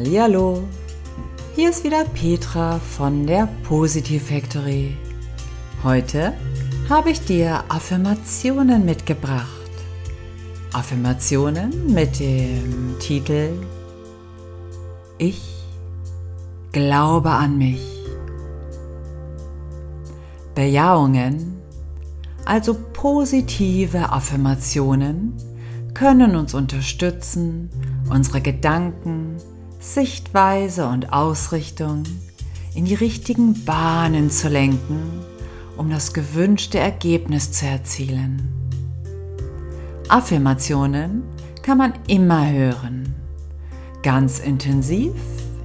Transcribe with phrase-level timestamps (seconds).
[0.00, 0.62] Hallo,
[1.56, 4.96] hier ist wieder Petra von der Positive Factory.
[5.82, 6.34] Heute
[6.88, 9.48] habe ich dir Affirmationen mitgebracht.
[10.72, 13.50] Affirmationen mit dem Titel
[15.18, 15.42] Ich
[16.70, 17.82] glaube an mich.
[20.54, 21.60] Bejahungen,
[22.44, 25.32] also positive Affirmationen,
[25.92, 27.68] können uns unterstützen,
[28.08, 29.38] unsere Gedanken,
[29.78, 32.02] Sichtweise und Ausrichtung
[32.74, 35.00] in die richtigen Bahnen zu lenken,
[35.76, 38.48] um das gewünschte Ergebnis zu erzielen.
[40.08, 41.22] Affirmationen
[41.62, 43.14] kann man immer hören,
[44.02, 45.12] ganz intensiv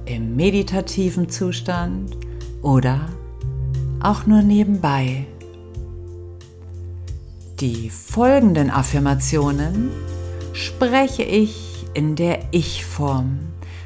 [0.04, 2.16] im meditativen Zustand
[2.62, 3.08] oder
[4.00, 5.26] auch nur nebenbei.
[7.60, 9.90] Die folgenden Affirmationen
[10.52, 13.38] spreche ich in der Ich-Form,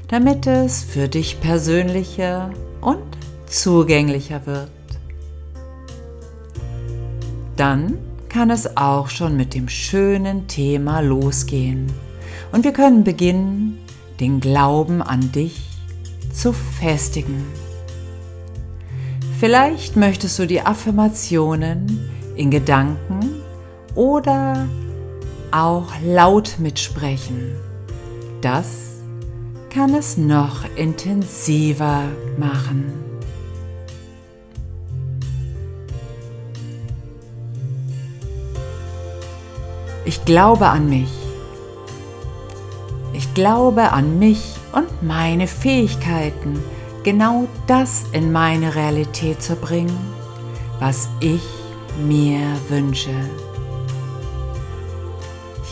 [0.08, 3.04] damit es für dich persönlicher und
[3.46, 4.70] zugänglicher wird.
[7.56, 7.98] Dann
[8.28, 11.92] kann es auch schon mit dem schönen Thema losgehen
[12.52, 13.78] und wir können beginnen,
[14.20, 15.60] den Glauben an dich
[16.32, 17.44] zu festigen.
[19.38, 23.42] Vielleicht möchtest du die Affirmationen in Gedanken
[23.94, 24.66] oder
[25.50, 27.52] auch laut mitsprechen.
[28.40, 28.87] Das
[29.70, 32.04] kann es noch intensiver
[32.36, 32.92] machen.
[40.04, 41.12] Ich glaube an mich.
[43.12, 46.62] Ich glaube an mich und meine Fähigkeiten,
[47.04, 49.98] genau das in meine Realität zu bringen,
[50.78, 51.42] was ich
[52.06, 53.14] mir wünsche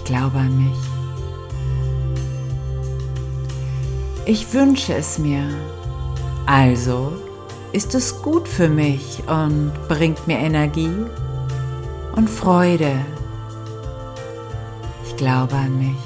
[0.07, 0.96] glaube an mich.
[4.29, 5.45] Ich wünsche es mir.
[6.47, 7.13] Also
[7.73, 10.91] ist es gut für mich und bringt mir Energie
[12.17, 12.91] und Freude.
[15.07, 15.97] Ich glaube an mich.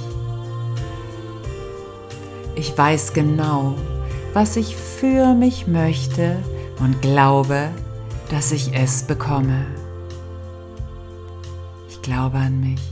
[2.56, 3.76] Ich weiß genau,
[4.34, 6.36] was ich für mich möchte
[6.78, 7.70] und glaube,
[8.30, 9.64] dass ich es bekomme.
[11.88, 12.82] Ich glaube an mich.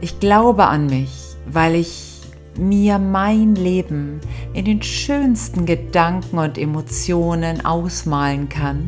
[0.00, 2.11] Ich glaube an mich, weil ich
[2.58, 4.20] mir mein Leben
[4.54, 8.86] in den schönsten Gedanken und Emotionen ausmalen kann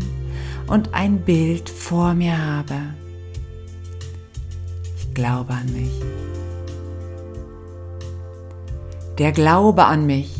[0.66, 2.74] und ein Bild vor mir habe.
[4.96, 5.92] Ich glaube an mich.
[9.18, 10.34] Der Glaube an mich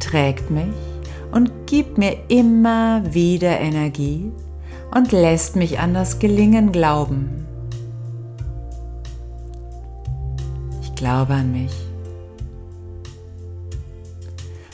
[0.00, 0.74] trägt mich
[1.30, 4.32] und gibt mir immer wieder Energie
[4.94, 7.38] und lässt mich an das Gelingen glauben.
[10.98, 11.87] glaube an mich.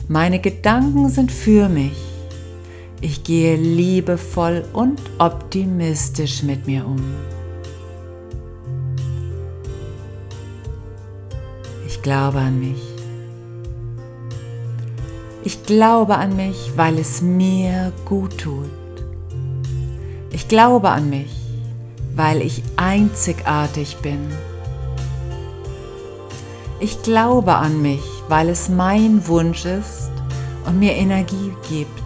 [0.09, 1.97] Meine Gedanken sind für mich.
[3.01, 7.03] Ich gehe liebevoll und optimistisch mit mir um.
[11.87, 12.83] Ich glaube an mich.
[15.43, 18.71] Ich glaube an mich, weil es mir gut tut.
[20.33, 21.35] Ich glaube an mich,
[22.15, 24.21] weil ich einzigartig bin.
[26.81, 30.11] Ich glaube an mich, weil es mein Wunsch ist
[30.67, 32.01] und mir Energie gibt.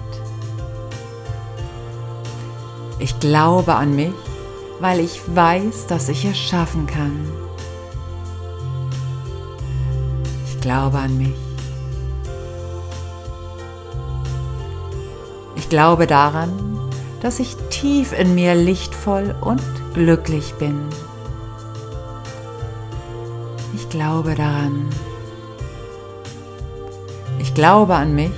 [2.99, 4.15] Ich glaube an mich,
[4.81, 7.29] weil ich weiß, dass ich es schaffen kann.
[10.47, 11.35] Ich glaube an mich.
[15.55, 16.53] Ich glaube daran,
[17.21, 19.63] dass ich tief in mir lichtvoll und
[19.95, 20.81] glücklich bin.
[23.75, 24.89] Ich glaube daran.
[27.59, 28.31] Ich glaube an mich,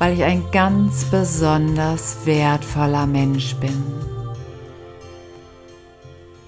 [0.00, 3.80] weil ich ein ganz besonders wertvoller Mensch bin.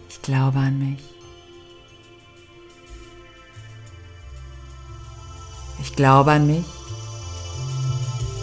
[0.08, 0.98] Ich glaube an mich.
[5.80, 6.66] Ich glaube an mich,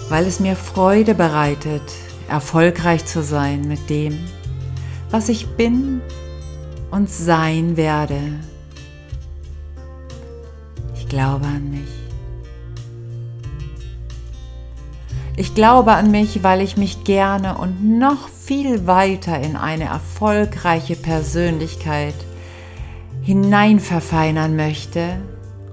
[0.07, 1.83] weil es mir Freude bereitet,
[2.29, 4.19] erfolgreich zu sein mit dem,
[5.11, 5.99] was ich bin
[6.91, 8.39] und sein werde
[11.13, 11.72] glaube an mich.
[15.35, 20.95] Ich glaube an mich, weil ich mich gerne und noch viel weiter in eine erfolgreiche
[20.95, 22.13] Persönlichkeit
[23.21, 25.17] hineinverfeinern möchte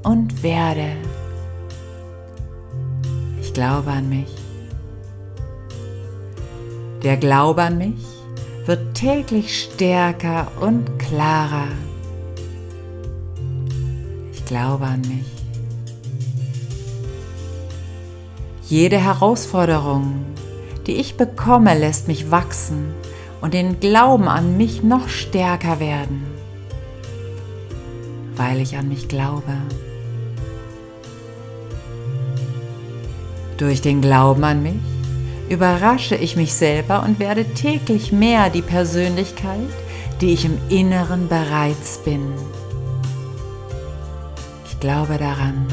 [0.02, 0.92] und werde.
[3.40, 4.34] Ich glaube an mich.
[7.02, 8.04] Der Glaube an mich
[8.66, 11.68] wird täglich stärker und klarer
[14.50, 15.39] glaube an mich.
[18.70, 20.26] Jede Herausforderung,
[20.86, 22.94] die ich bekomme, lässt mich wachsen
[23.40, 26.24] und den Glauben an mich noch stärker werden,
[28.36, 29.54] weil ich an mich glaube.
[33.58, 34.78] Durch den Glauben an mich
[35.48, 39.58] überrasche ich mich selber und werde täglich mehr die Persönlichkeit,
[40.20, 42.22] die ich im Inneren bereits bin.
[44.64, 45.66] Ich glaube daran.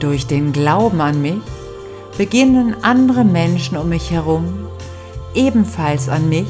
[0.00, 1.40] Durch den Glauben an mich
[2.18, 4.66] beginnen andere Menschen um mich herum
[5.36, 6.48] ebenfalls an mich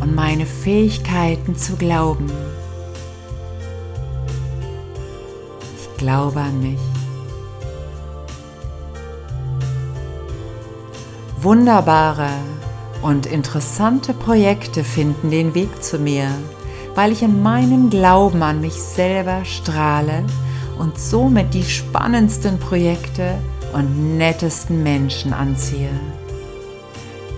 [0.00, 2.30] und meine Fähigkeiten zu glauben.
[5.78, 6.78] Ich glaube an mich.
[11.40, 12.30] Wunderbare
[13.02, 16.28] und interessante Projekte finden den Weg zu mir,
[16.96, 20.24] weil ich in meinem Glauben an mich selber strahle
[20.78, 23.34] und somit die spannendsten Projekte
[23.72, 25.90] und nettesten Menschen anziehe.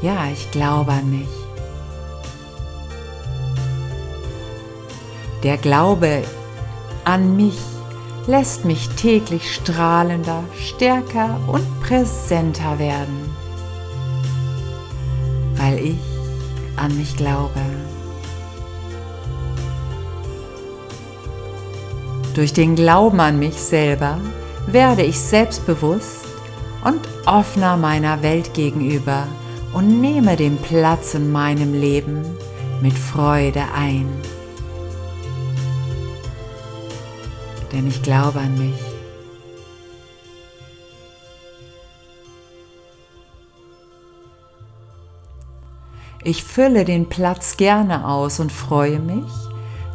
[0.02, 1.28] Ja, ich glaube an mich.
[5.42, 6.22] Der Glaube
[7.04, 7.58] an mich
[8.26, 13.34] lässt mich täglich strahlender, stärker und präsenter werden,
[15.56, 15.98] weil ich
[16.76, 17.60] an mich glaube.
[22.34, 24.18] Durch den Glauben an mich selber
[24.66, 26.26] werde ich selbstbewusst
[26.84, 29.26] und offener meiner Welt gegenüber
[29.72, 32.22] und nehme den Platz in meinem Leben
[32.80, 34.08] mit Freude ein.
[37.72, 38.80] Denn ich glaube an mich.
[46.22, 49.24] Ich fülle den Platz gerne aus und freue mich,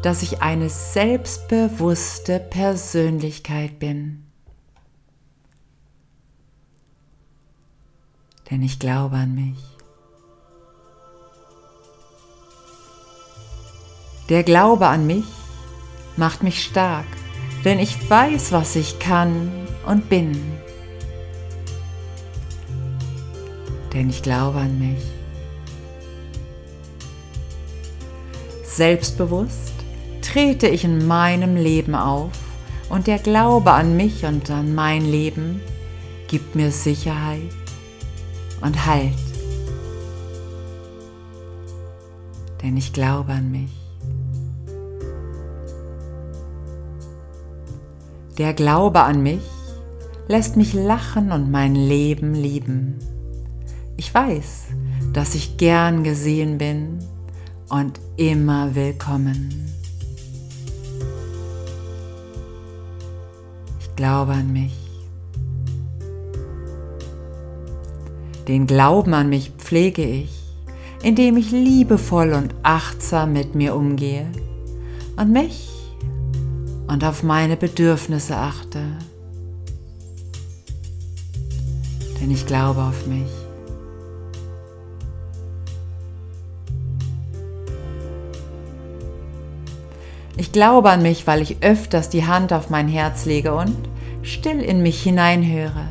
[0.05, 4.23] dass ich eine selbstbewusste Persönlichkeit bin.
[8.51, 9.57] Denn ich glaube an mich.
[14.29, 15.25] Der Glaube an mich
[16.17, 17.07] macht mich stark,
[17.63, 19.51] denn ich weiß, was ich kann
[19.87, 20.39] und bin.
[23.91, 25.03] Denn ich glaube an mich.
[28.63, 29.74] Selbstbewusst
[30.35, 32.33] trete ich in meinem Leben auf
[32.89, 35.61] und der Glaube an mich und an mein Leben
[36.27, 37.55] gibt mir Sicherheit
[38.59, 39.13] und Halt.
[42.61, 43.71] Denn ich glaube an mich.
[48.37, 49.39] Der Glaube an mich
[50.27, 52.99] lässt mich lachen und mein Leben lieben.
[53.95, 54.65] Ich weiß,
[55.13, 56.99] dass ich gern gesehen bin
[57.69, 59.74] und immer willkommen.
[63.95, 64.73] Glaube an mich.
[68.47, 70.31] Den Glauben an mich pflege ich,
[71.01, 74.27] indem ich liebevoll und achtsam mit mir umgehe
[75.15, 75.69] und mich
[76.87, 78.81] und auf meine Bedürfnisse achte.
[82.19, 83.31] Denn ich glaube auf mich.
[90.37, 93.75] Ich glaube an mich, weil ich öfters die Hand auf mein Herz lege und
[94.25, 95.87] still in mich hineinhöre,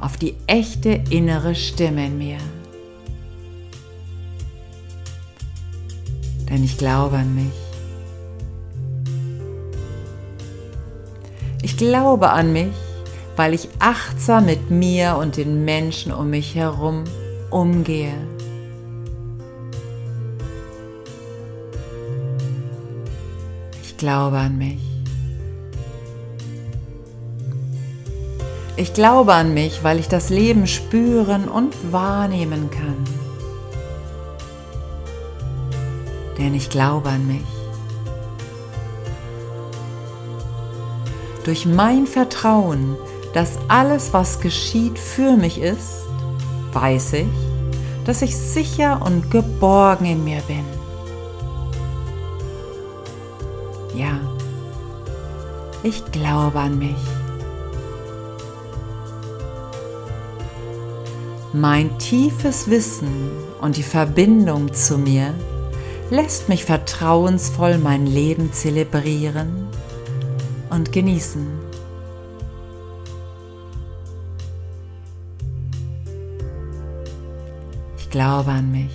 [0.00, 2.38] auf die echte innere Stimme in mir.
[6.50, 7.52] Denn ich glaube an mich.
[11.62, 12.74] Ich glaube an mich,
[13.36, 17.04] weil ich achtsam mit mir und den Menschen um mich herum
[17.50, 18.14] umgehe.
[24.04, 24.93] glaube an mich.
[28.76, 33.04] Ich glaube an mich, weil ich das Leben spüren und wahrnehmen kann.
[36.38, 37.44] Denn ich glaube an mich.
[41.44, 42.96] Durch mein Vertrauen,
[43.32, 46.02] dass alles, was geschieht, für mich ist,
[46.72, 47.26] weiß ich,
[48.04, 50.64] dass ich sicher und geborgen in mir bin.
[53.94, 54.18] Ja,
[55.84, 57.13] ich glaube an mich.
[61.56, 63.30] Mein tiefes Wissen
[63.60, 65.32] und die Verbindung zu mir
[66.10, 69.68] lässt mich vertrauensvoll mein Leben zelebrieren
[70.70, 71.46] und genießen.
[77.98, 78.90] Ich glaube an mich.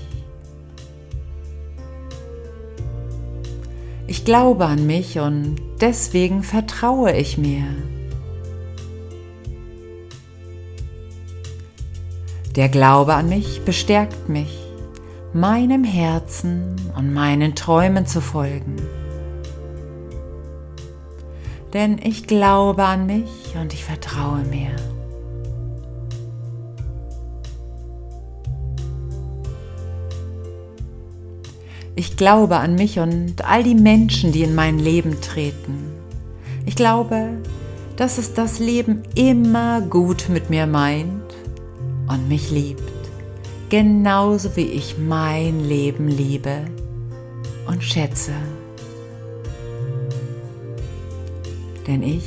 [4.05, 7.63] Ich glaube an mich und deswegen vertraue ich mir.
[12.59, 14.59] Der Glaube an mich bestärkt mich,
[15.31, 18.75] meinem Herzen und meinen Träumen zu folgen.
[21.71, 24.75] Denn ich glaube an mich und ich vertraue mir.
[31.95, 35.93] Ich glaube an mich und all die Menschen, die in mein Leben treten.
[36.65, 37.29] Ich glaube,
[37.95, 41.28] dass es das Leben immer gut mit mir meint
[42.09, 42.91] und mich liebt,
[43.69, 46.65] genauso wie ich mein Leben liebe
[47.67, 48.33] und schätze.
[51.87, 52.25] Denn ich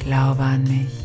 [0.00, 1.04] glaube an mich.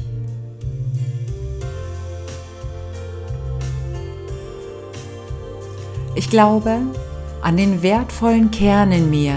[6.16, 6.80] Ich glaube,
[7.42, 9.36] an den wertvollen Kern in mir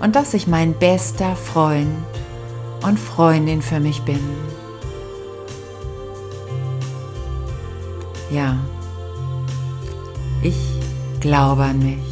[0.00, 1.88] und dass ich mein bester Freund
[2.82, 4.20] und Freundin für mich bin.
[8.30, 8.58] Ja,
[10.42, 10.80] ich
[11.20, 12.04] glaube an mich,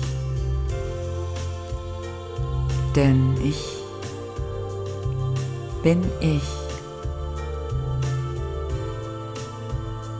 [2.94, 3.74] denn ich
[5.84, 6.42] bin ich.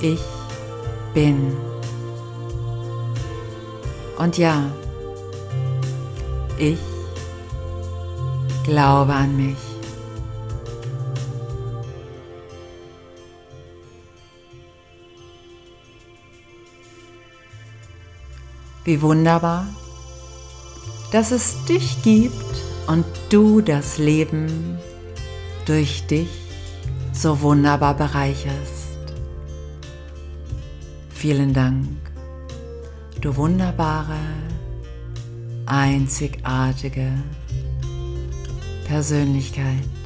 [0.02, 0.20] Ich
[1.14, 1.56] bin.
[4.18, 4.70] Und ja,
[6.58, 6.78] ich
[8.64, 9.63] glaube an mich.
[18.85, 19.67] Wie wunderbar,
[21.11, 22.35] dass es dich gibt
[22.87, 24.79] und du das Leben
[25.64, 26.29] durch dich
[27.12, 29.14] so wunderbar bereicherst.
[31.09, 31.87] Vielen Dank,
[33.23, 34.19] du wunderbare
[35.64, 37.11] einzigartige
[38.87, 40.03] Persönlichkeit.